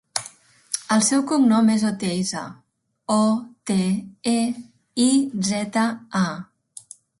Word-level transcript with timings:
El 0.93 1.01
seu 1.07 1.19
cognom 1.31 1.69
és 1.73 1.85
Oteiza: 1.89 2.41
o, 3.17 3.19
te, 3.73 3.79
e, 4.33 4.37
i, 5.07 5.09
zeta, 5.53 5.87
a. 6.25 6.93